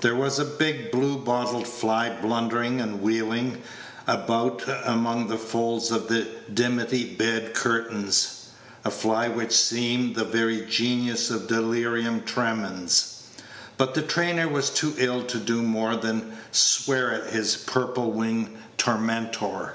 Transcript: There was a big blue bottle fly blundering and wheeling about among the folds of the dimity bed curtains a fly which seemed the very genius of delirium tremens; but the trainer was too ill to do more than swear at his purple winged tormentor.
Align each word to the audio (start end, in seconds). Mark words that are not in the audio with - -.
There 0.00 0.14
was 0.14 0.38
a 0.38 0.44
big 0.44 0.92
blue 0.92 1.16
bottle 1.18 1.64
fly 1.64 2.08
blundering 2.10 2.80
and 2.80 3.02
wheeling 3.02 3.62
about 4.06 4.62
among 4.84 5.26
the 5.26 5.36
folds 5.36 5.90
of 5.90 6.06
the 6.06 6.24
dimity 6.54 7.16
bed 7.16 7.52
curtains 7.52 8.46
a 8.84 8.92
fly 8.92 9.26
which 9.26 9.50
seemed 9.50 10.14
the 10.14 10.24
very 10.24 10.64
genius 10.66 11.30
of 11.30 11.48
delirium 11.48 12.22
tremens; 12.22 13.24
but 13.76 13.92
the 13.94 14.02
trainer 14.02 14.46
was 14.48 14.70
too 14.70 14.94
ill 14.98 15.24
to 15.26 15.38
do 15.40 15.62
more 15.64 15.96
than 15.96 16.36
swear 16.52 17.10
at 17.12 17.32
his 17.32 17.56
purple 17.56 18.12
winged 18.12 18.56
tormentor. 18.78 19.74